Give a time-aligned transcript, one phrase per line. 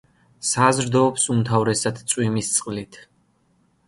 [0.51, 2.99] საზრდოობს უმთავრესად წვიმის წყლით.